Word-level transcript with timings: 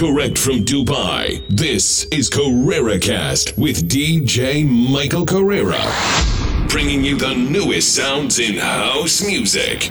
Direct 0.00 0.38
from 0.38 0.64
Dubai, 0.64 1.42
this 1.50 2.04
is 2.04 2.30
Karrera 2.30 2.98
Cast 2.98 3.58
with 3.58 3.86
DJ 3.86 4.66
Michael 4.66 5.26
Karrera. 5.26 5.78
Bringing 6.70 7.04
you 7.04 7.18
the 7.18 7.34
newest 7.34 7.94
sounds 7.94 8.38
in 8.38 8.56
house 8.56 9.22
music. 9.22 9.90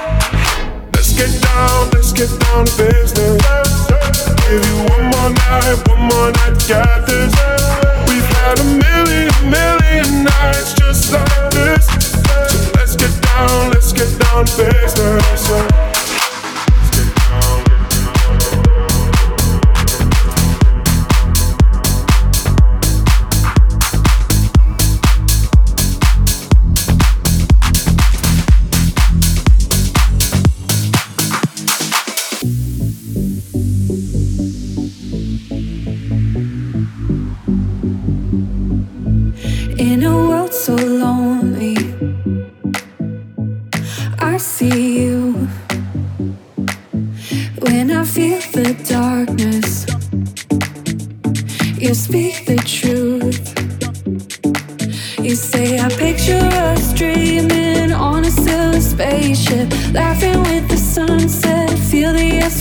get 1.21 1.41
down, 1.41 1.89
let's 1.91 2.11
get 2.13 2.29
down 2.39 2.65
to 2.65 2.77
business. 2.77 3.41
Give 4.47 4.65
you 4.65 4.77
one 4.89 5.05
more 5.13 5.29
night, 5.29 5.77
one 5.87 6.01
more 6.09 6.31
night 6.31 6.57
get 6.67 7.05
this. 7.05 7.33
We've 8.07 8.29
had 8.37 8.59
a 8.59 8.63
million, 8.63 9.29
million 9.49 10.23
nights 10.23 10.73
just 10.73 11.11
like 11.13 11.51
this. 11.51 11.85
So 11.85 12.71
let's 12.75 12.95
get 12.95 13.13
down, 13.21 13.71
let's 13.71 13.93
get 13.93 14.09
down 14.19 14.45
to 14.45 14.57
business. 14.57 15.90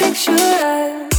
picture 0.00 1.09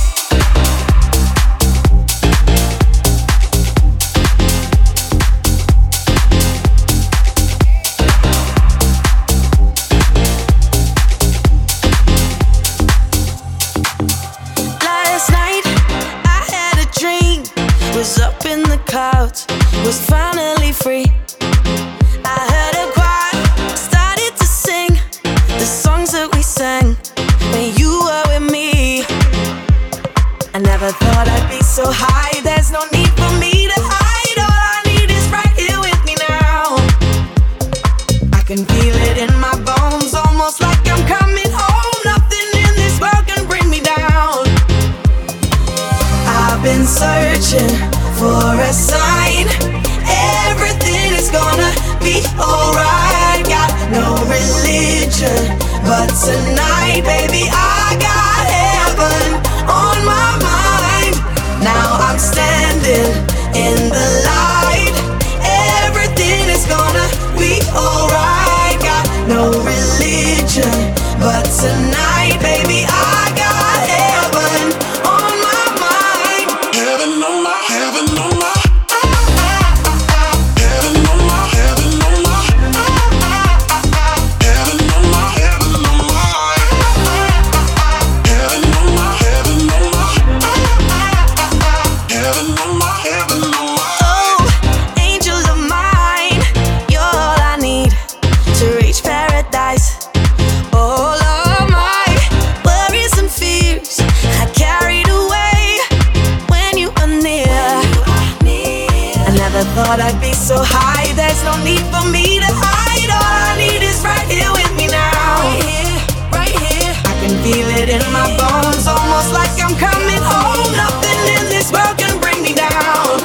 feel 117.44 117.68
it 117.82 117.90
in 117.90 118.06
my 118.14 118.28
bones, 118.38 118.86
almost 118.86 119.34
like 119.34 119.50
I'm 119.58 119.76
coming 119.76 120.22
home. 120.22 120.62
Nothing 120.78 121.22
in 121.38 121.44
this 121.50 121.72
world 121.72 121.98
can 121.98 122.20
bring 122.22 122.42
me 122.44 122.54
down. 122.54 123.18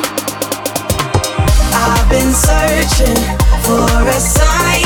I've 1.76 2.08
been 2.08 2.32
searching 2.32 3.20
for 3.64 4.08
a 4.08 4.20
sign. 4.20 4.85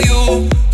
you. 0.00 0.71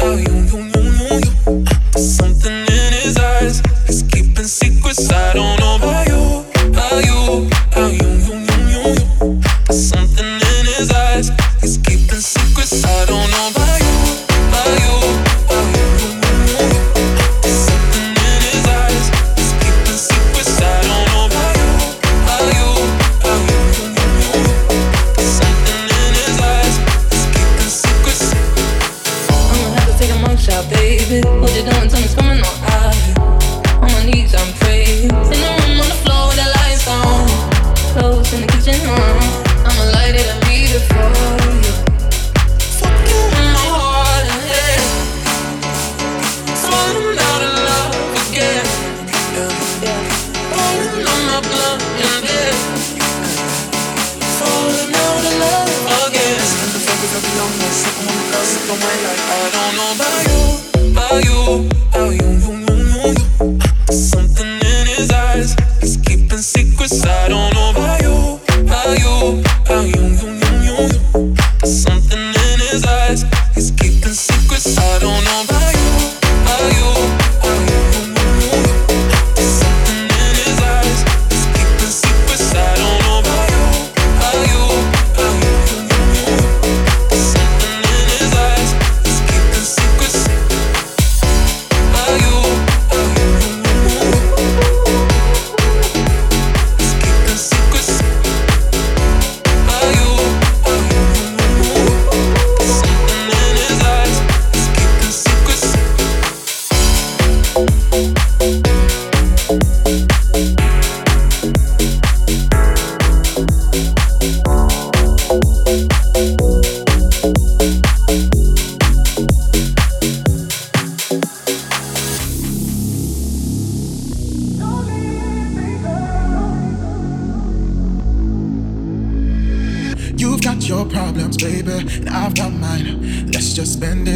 Come 133.81 134.08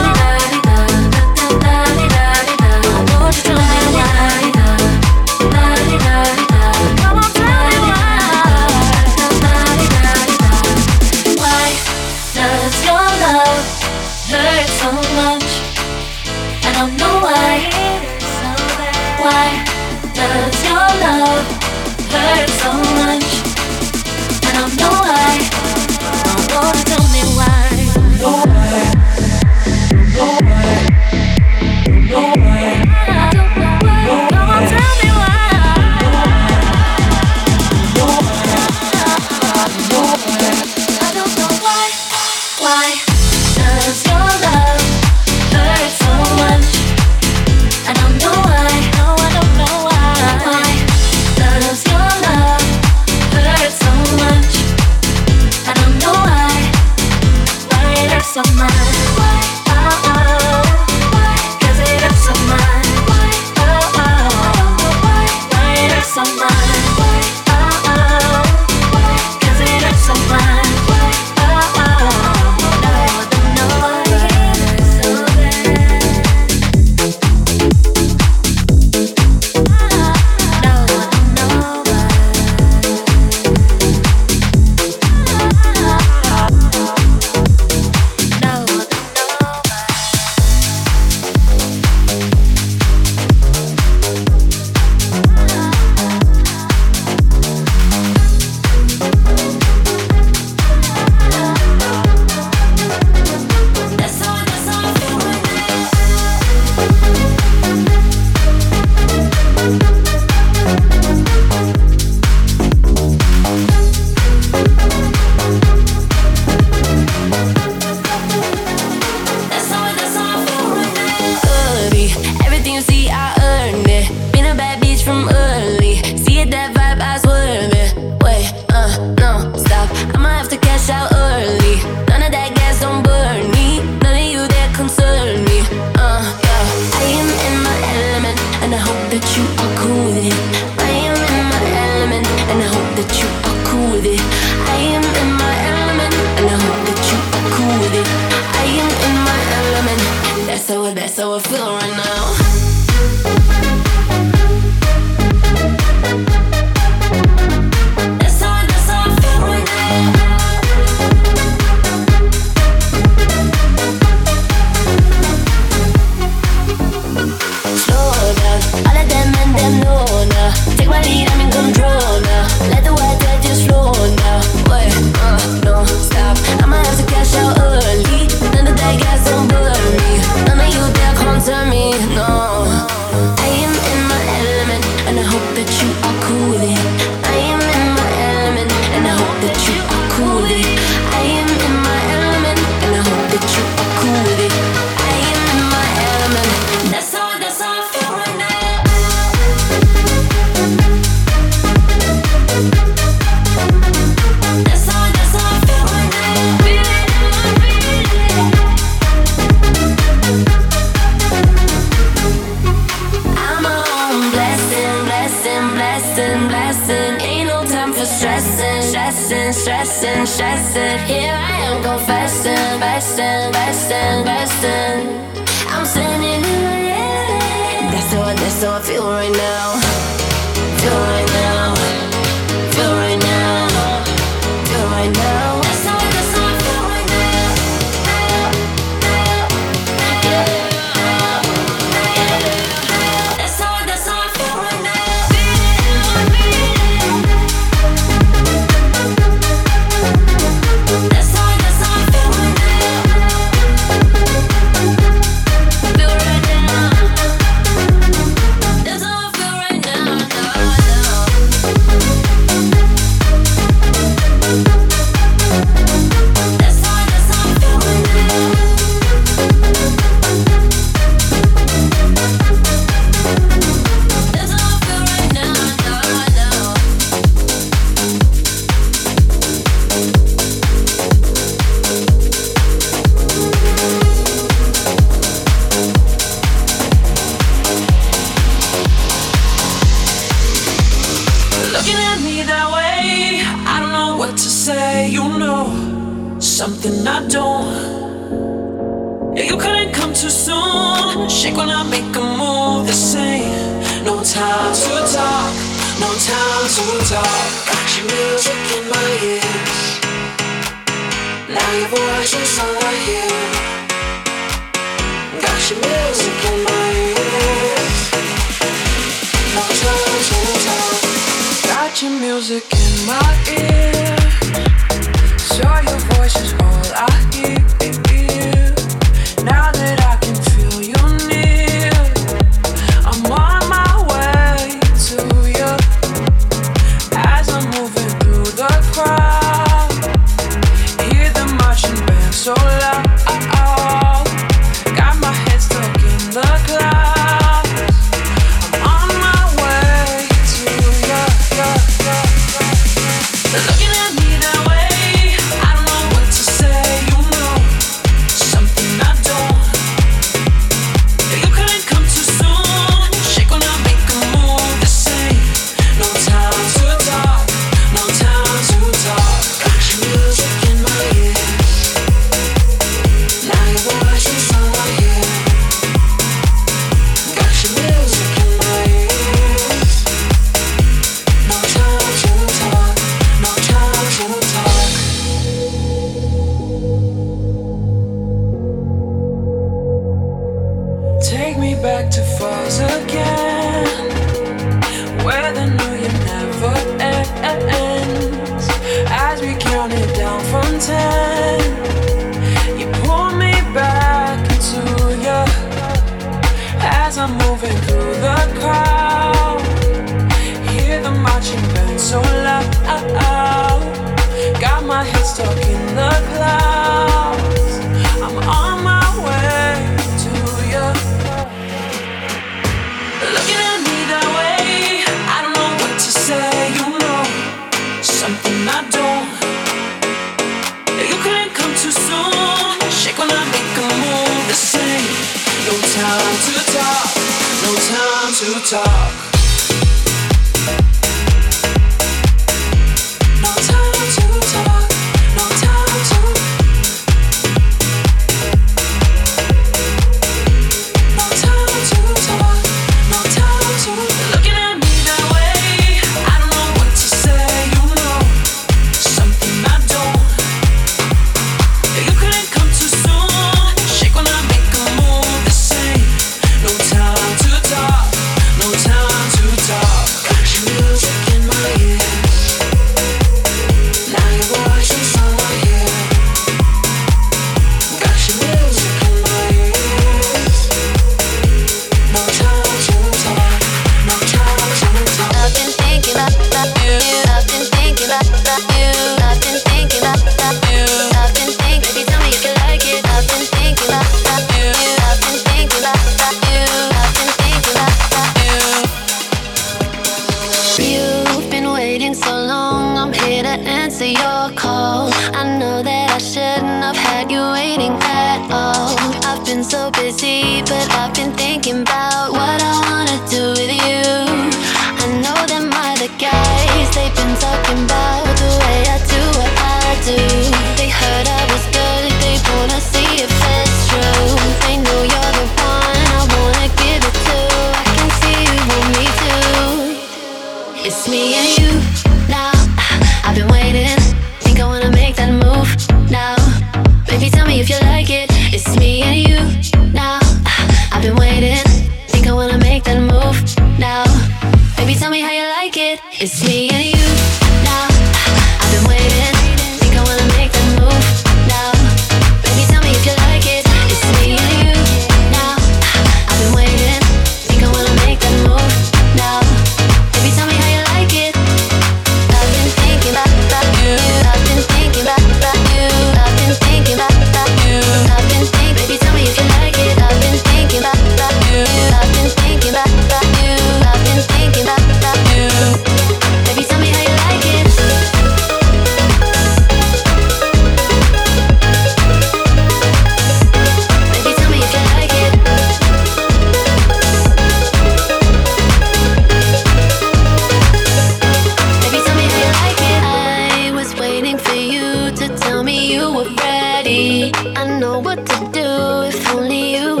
I 597.33 597.79
know 597.79 597.99
what 597.99 598.25
to 598.25 598.49
do 598.51 598.67
if 599.07 599.35
only 599.35 599.75
you 599.77 600.00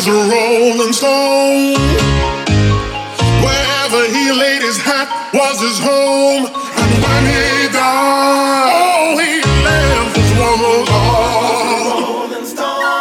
was 0.00 0.08
a 0.08 0.12
rolling 0.12 0.92
stone. 0.94 1.74
Wherever 3.44 4.02
he 4.08 4.32
laid 4.32 4.62
his 4.62 4.78
hat 4.80 5.08
was 5.34 5.60
his 5.60 5.78
home. 5.78 6.46
And 6.80 6.92
when 7.04 7.22
he 7.28 7.68
died, 7.68 8.70
all 8.72 9.18
he 9.18 9.42
left 9.66 10.16
was 10.16 10.30
one 10.48 10.62
alone. 10.72 12.32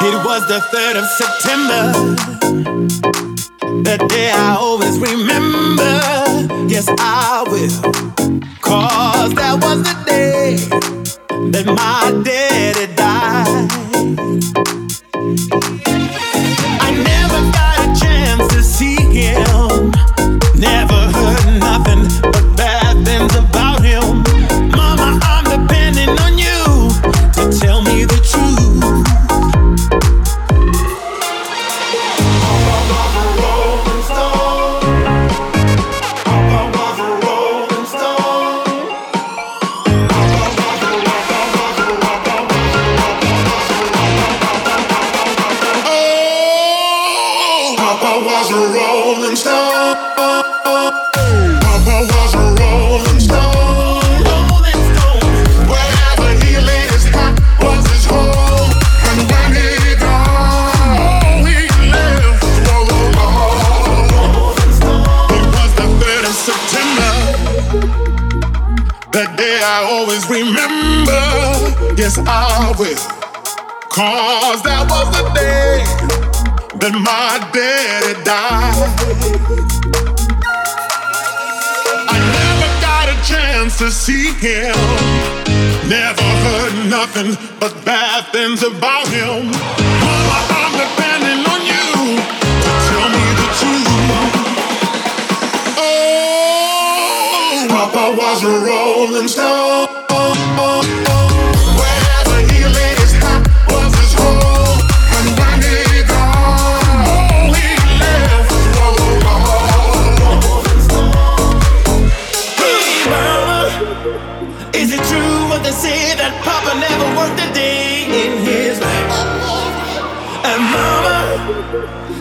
It 0.10 0.16
was 0.26 0.42
the 0.48 0.60
3rd 0.72 0.96
of 1.02 1.08
September. 1.22 1.84
That 3.84 4.02
day 4.10 4.32
I 4.32 4.58
always 4.60 5.00
remember. 5.00 6.02
Yes, 6.68 6.88
I 7.00 7.46
will. 7.48 7.72
Cause 8.60 9.34
that 9.36 9.56
was 9.64 9.84
the 9.84 9.96
day 10.06 10.58
that 11.52 11.66
my 11.66 12.12
daddy 12.24 12.89
him. 84.40 84.76
Never 85.90 86.24
heard 86.24 86.90
nothing 86.90 87.36
but 87.60 87.74
bad 87.84 88.32
things 88.32 88.64
about 88.64 89.08
him. 89.10 89.52
Mama, 89.52 90.38
I'm 90.56 90.72
depending 90.80 91.44
on 91.44 91.60
you 91.68 92.16
tell 92.88 93.10
me 93.12 93.26
the 93.36 93.48
truth. 93.60 93.88
Oh, 95.78 97.68
Papa 97.70 98.16
was 98.18 98.44
a 98.44 98.56
rolling 98.66 99.28
stone. 99.28 99.89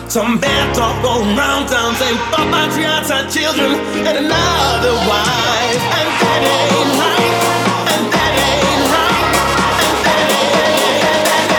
Some 0.09 0.39
bad 0.39 0.73
talk 0.73 1.03
going 1.03 1.37
round 1.37 1.69
town 1.69 1.93
saying 1.93 2.17
Papa 2.33 2.73
treats 2.73 3.11
our 3.11 3.29
children 3.29 3.77
and 4.07 4.17
another 4.17 4.93
wife, 5.05 5.83
and 6.01 6.09
that 6.17 6.41
ain't 6.49 6.97
right. 6.97 7.29
And 7.93 8.09
that 8.09 8.33
ain't 8.41 8.89
right. 8.89 9.21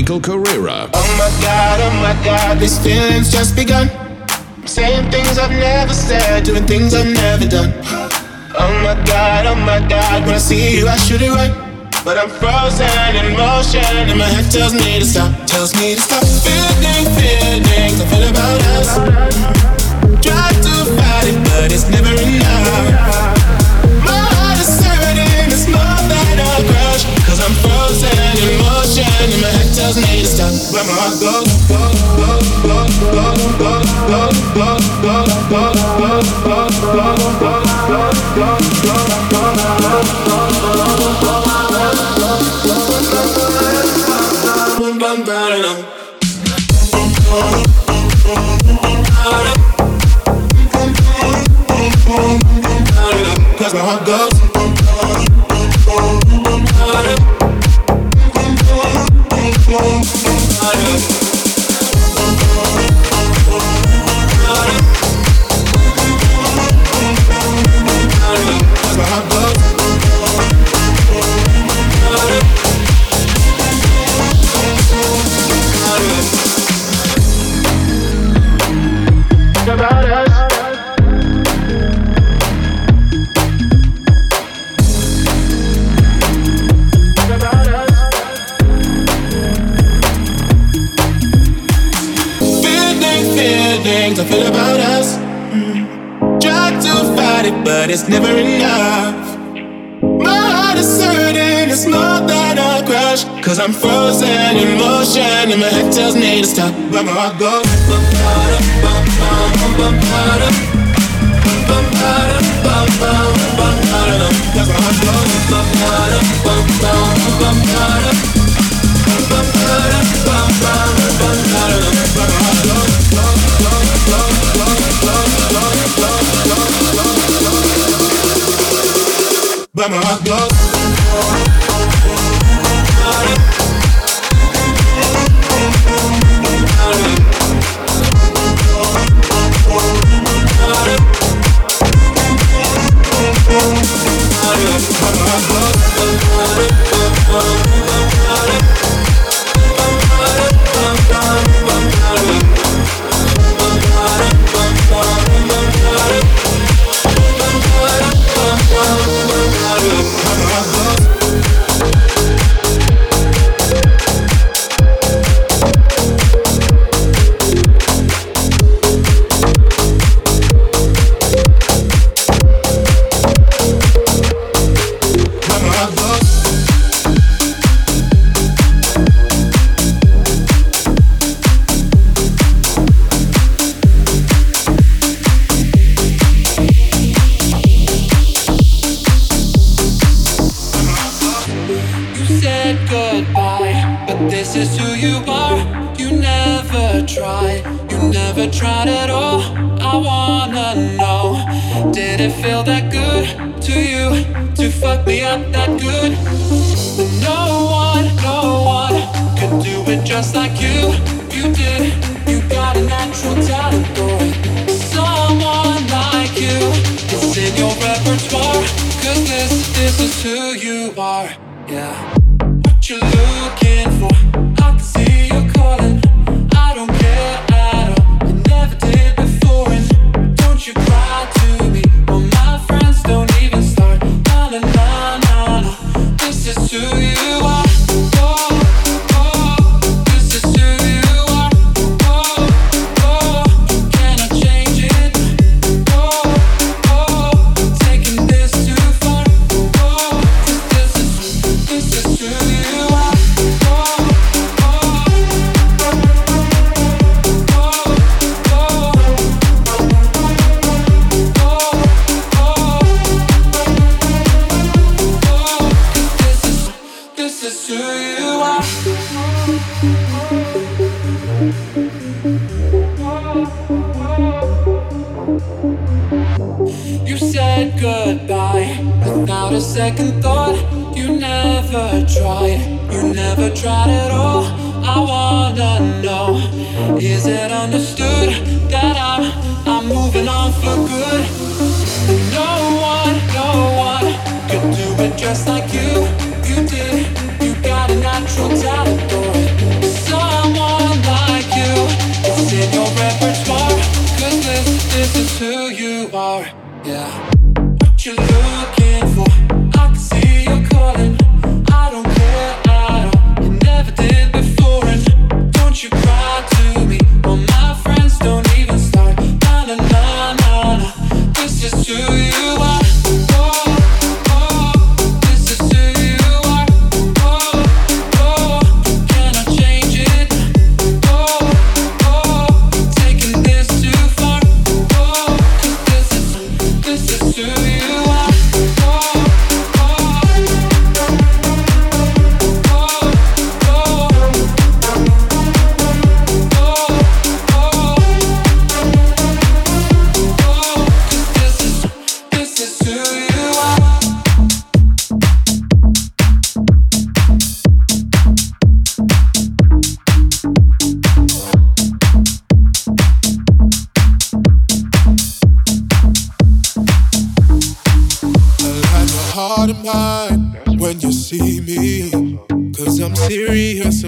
Michael 0.05 0.20
Karrera. 0.20 0.90
Oh 0.92 1.11
my 1.16 1.30
god, 1.40 1.80
oh 1.80 1.90
my 2.02 2.12
god, 2.22 2.59
this 2.59 2.76
feeling's 2.84 3.32
just 3.32 3.57
begun. 3.57 3.88
Saying 4.66 5.11
things 5.11 5.38
I've 5.38 5.50
never 5.50 5.94
said, 5.94 6.44
doing 6.44 6.66
things 6.66 6.92
I've 6.92 7.07
never 7.07 7.48
done. 7.48 7.72
Oh 8.52 8.68
my 8.84 9.02
god, 9.07 9.46
oh 9.46 9.55
my 9.55 9.80
god, 9.88 10.26
when 10.26 10.34
I 10.34 10.38
see 10.38 10.76
you, 10.76 10.88
I 10.88 10.98
should 10.98 11.22
it 11.22 11.30
right. 11.30 11.55
But 12.05 12.18
I'm 12.18 12.28
frozen 12.28 13.16
in 13.16 13.32
motion, 13.32 13.80
and 13.80 14.18
my 14.18 14.26
head 14.26 14.52
tells 14.52 14.74
me 14.74 14.98
to 14.98 15.07
stop, 15.07 15.32
tells 15.46 15.72
me 15.72 15.94
to 15.94 16.00
stop. 16.02 16.22
Feeling, 16.22 17.09
feelings 17.16 17.74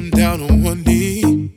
I'm 0.07 0.11
down 0.11 0.41
on 0.41 0.63
one 0.63 0.83
knee. 0.85 1.51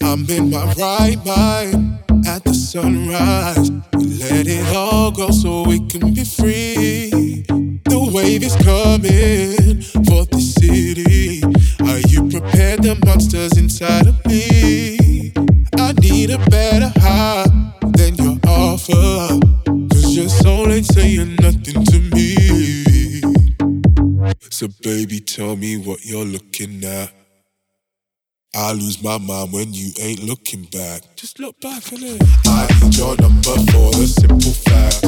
I'm 0.00 0.30
in 0.30 0.50
my 0.50 0.72
right 0.74 1.18
mind 1.26 1.98
at 2.24 2.44
the 2.44 2.54
sunrise. 2.54 3.68
We 3.94 4.14
let 4.14 4.46
it 4.46 4.76
all 4.76 5.10
go 5.10 5.32
so 5.32 5.64
we 5.66 5.80
can 5.88 6.14
be 6.14 6.22
free. 6.22 7.42
The 7.90 8.10
wave 8.14 8.44
is 8.44 8.54
coming 8.62 9.82
for 10.06 10.24
the 10.30 10.40
city. 10.40 11.42
Are 11.82 11.98
you 11.98 12.30
prepared? 12.30 12.84
The 12.84 12.94
monsters 13.04 13.58
inside 13.58 14.06
of 14.06 14.24
me. 14.26 15.32
I 15.76 15.94
need 15.94 16.30
a 16.30 16.38
better 16.50 16.92
high 17.00 17.46
than 17.82 18.14
your 18.14 18.38
offer. 18.46 19.40
Cause 19.90 20.16
your 20.16 20.28
soul 20.28 20.70
ain't 20.70 20.86
saying 20.86 21.34
nothing 21.40 21.84
to 21.86 21.98
me. 22.14 23.20
So, 24.50 24.68
baby, 24.80 25.18
tell 25.18 25.56
me 25.56 25.76
what 25.76 26.06
you're 26.06 26.24
looking 26.24 26.84
at. 26.84 27.23
I 28.56 28.70
lose 28.70 29.02
my 29.02 29.18
mind 29.18 29.52
when 29.52 29.74
you 29.74 29.90
ain't 30.00 30.22
looking 30.22 30.62
back. 30.64 31.02
Just 31.16 31.40
look 31.40 31.60
back 31.60 31.92
at 31.92 31.98
it. 32.00 32.22
I 32.46 32.68
need 32.80 32.96
your 32.96 33.16
number 33.16 33.54
for 33.72 33.90
the 33.90 34.06
simple 34.06 34.54
fact. 34.62 35.02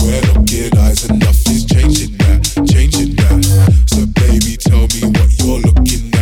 We're 0.00 0.20
looking 0.32 0.78
eyes, 0.78 1.10
enough 1.10 1.34
is 1.50 1.64
changing 1.64 2.16
that, 2.18 2.44
changing 2.70 3.16
that. 3.16 3.42
So 3.90 4.06
baby, 4.06 4.56
tell 4.56 4.86
me 4.94 5.10
what 5.18 5.28
you're 5.42 5.58
looking 5.58 6.13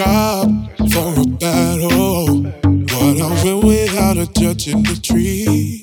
tribe 0.00 0.50
for 0.92 1.12
a 1.20 1.26
battle. 1.26 2.42
What 2.42 3.20
I 3.20 3.44
win 3.44 3.60
without 3.66 4.16
a 4.16 4.26
judge 4.32 4.68
in 4.68 4.82
the 4.82 4.98
tree. 5.02 5.80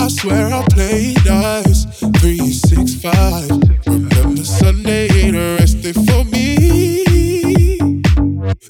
I 0.00 0.08
swear 0.08 0.46
I 0.46 0.64
play 0.72 1.14
nice. 1.26 1.84
Three, 2.20 2.50
six, 2.52 2.94
five. 2.94 3.50
Remember 3.86 4.44
Sunday 4.44 5.08
ain't 5.20 5.36
a 5.36 5.56
rest 5.58 5.82
day 5.82 5.92
for 5.92 6.24
me. 6.32 7.04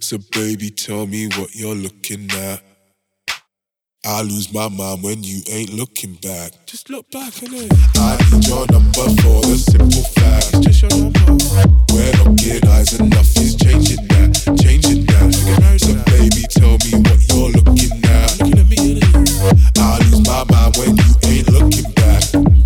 So 0.01 0.19
baby, 0.33 0.71
tell 0.71 1.07
me 1.07 1.29
what 1.37 1.55
you're 1.55 1.77
looking 1.77 2.29
at. 2.33 2.76
I 4.09 4.23
lose 4.23 4.55
my 4.55 4.69
mind 4.69 5.03
when 5.03 5.25
you 5.25 5.43
ain't 5.51 5.73
looking 5.73 6.15
back. 6.23 6.53
Just 6.65 6.91
look 6.91 7.11
back 7.11 7.43
at 7.43 7.51
it. 7.53 7.73
I 7.97 8.17
need 8.31 8.47
your 8.47 8.65
number 8.71 9.03
for 9.19 9.43
the 9.43 9.59
simple 9.59 10.05
fact. 10.15 10.55
It's 10.55 10.79
just 10.79 10.83
your 10.83 11.11
number. 11.11 11.67
We're 11.93 12.13
looking 12.23 12.69
eyes, 12.71 13.01
enough 13.01 13.37
is 13.37 13.57
changing 13.57 14.07
that, 14.07 14.31
changing 14.63 15.07
that. 15.07 15.35
So 15.83 15.95
baby, 16.07 16.47
tell 16.55 16.79
me 16.87 17.03
what 17.03 17.19
you're 17.27 17.51
looking 17.51 17.99
at. 18.07 18.39
Looking 18.39 18.59
at 18.59 18.69
me, 18.71 19.01
I 19.77 19.99
lose 19.99 20.23
my 20.23 20.45
mind 20.55 20.77
when 20.77 20.97
you 20.97 21.11
ain't 21.27 21.51
looking 21.51 21.91
back. 21.95 22.66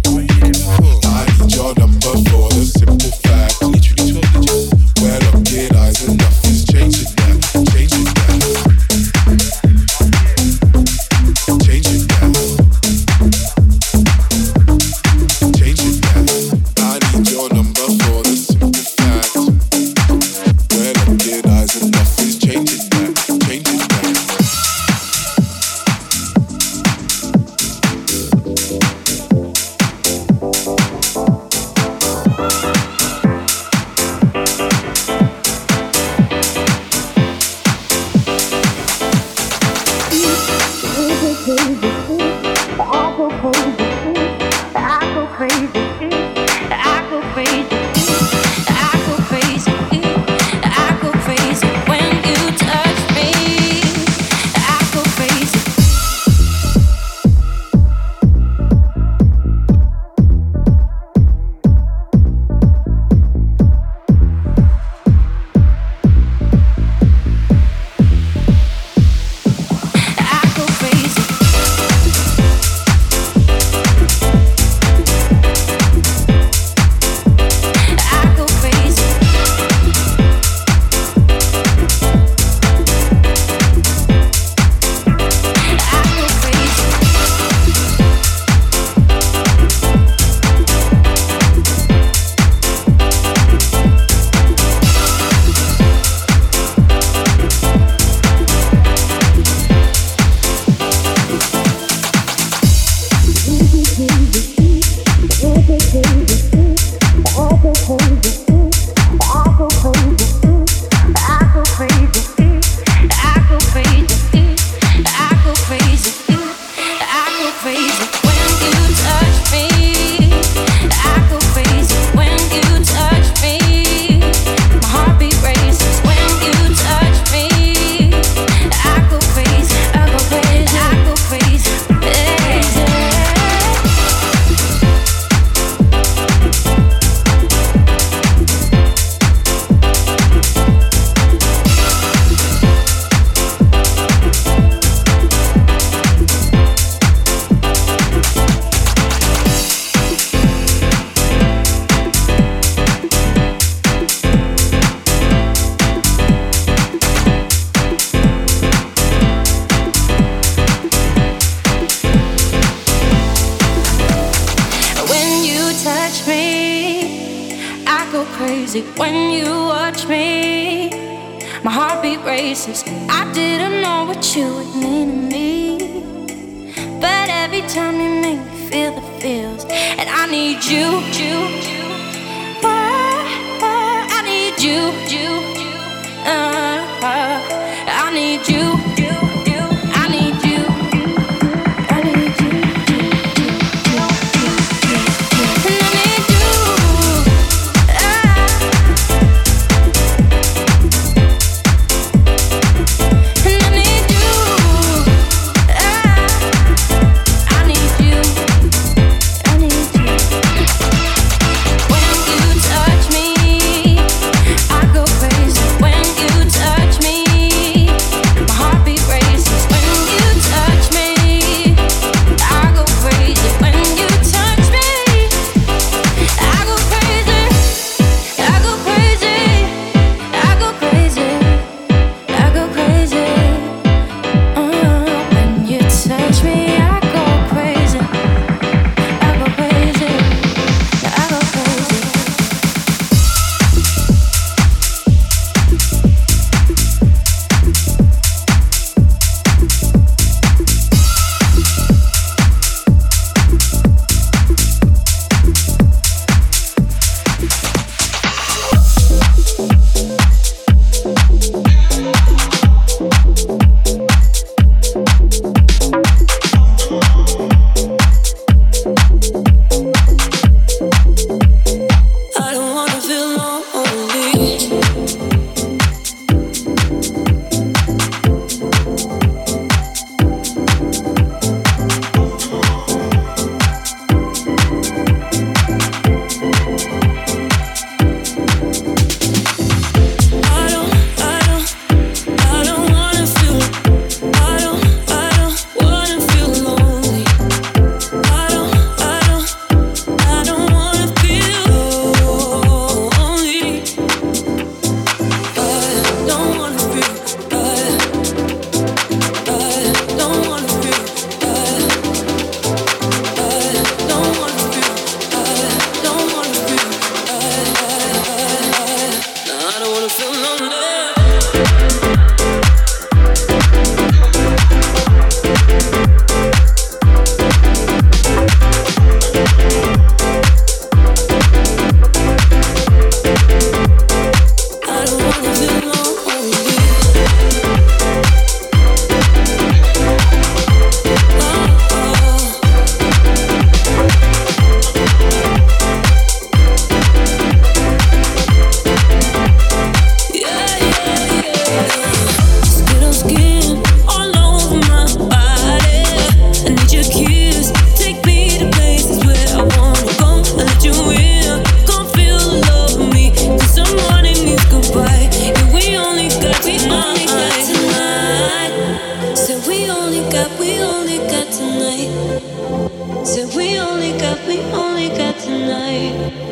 got, 370.50 370.60
we 370.60 370.80
only 370.80 371.18
got 371.18 371.52
tonight. 371.52 373.26
Said 373.26 373.54
we 373.54 373.78
only 373.78 374.12
got, 374.18 374.38
we 374.46 374.60
only 374.72 375.08
got 375.08 375.38
tonight. 375.38 376.42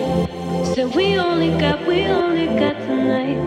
Said 0.75 0.95
we 0.95 1.19
only 1.19 1.51
got, 1.59 1.87
we 1.87 2.05
only 2.07 2.47
got 2.47 2.77
tonight. 2.87 3.39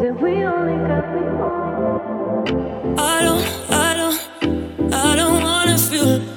Said 0.00 0.20
we 0.20 0.44
only 0.44 0.76
got, 0.88 1.04
we 1.14 1.26
only. 1.28 2.98
I 2.98 3.22
don't, 3.22 3.44
I 3.70 3.94
don't, 3.96 4.94
I 4.94 5.16
don't 5.16 5.42
wanna 5.42 5.78
feel 5.78 6.35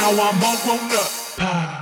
now 0.00 0.10
I'm 0.12 0.42
all 0.42 0.56
grown 0.64 0.92
up. 0.92 1.79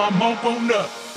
I'm 0.00 0.22
up 0.22 0.44
on 0.44 0.72
up. 0.72 1.09